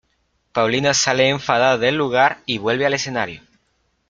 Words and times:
Paulina 0.51 0.95
sale 0.95 1.29
enfadada 1.29 1.77
del 1.77 1.93
lugar 1.95 2.39
y 2.47 2.57
vuelve 2.57 2.87
al 2.87 2.95
escenario. 2.95 3.43